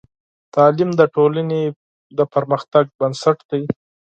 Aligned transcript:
تعلیم 0.55 0.89
د 0.99 1.01
ټولنې 1.15 1.61
د 2.17 2.19
پرمختګ 2.33 2.85
بنسټ 2.99 3.37
دی. 3.49 3.63